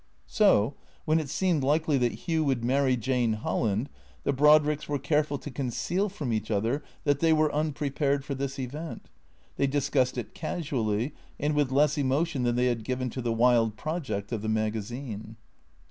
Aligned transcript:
So, 0.25 0.73
when 1.05 1.19
it 1.19 1.29
seemed 1.29 1.63
likely 1.63 1.95
that 1.99 2.11
Hugh 2.25 2.43
would 2.45 2.65
marry 2.65 2.97
Jane 2.97 3.33
Hol 3.33 3.65
land, 3.65 3.87
the 4.23 4.33
Brodricks 4.33 4.87
were 4.89 4.97
careful 4.97 5.37
to 5.37 5.51
conceal 5.51 6.09
from 6.09 6.33
each 6.33 6.49
other 6.49 6.81
that 7.03 7.19
they 7.19 7.31
were 7.31 7.53
unprepared 7.53 8.25
for 8.25 8.33
this 8.33 8.57
event. 8.57 9.11
They. 9.57 9.67
discussed 9.67 10.17
it 10.17 10.33
casually, 10.33 11.13
and 11.39 11.53
with 11.53 11.71
less 11.71 11.99
emotion 11.99 12.41
than 12.41 12.55
they 12.55 12.65
had 12.65 12.83
given 12.83 13.11
to 13.11 13.21
the 13.21 13.31
wild 13.31 13.77
project 13.77 14.31
of 14.31 14.41
the 14.41 14.49
magazine. 14.49 15.35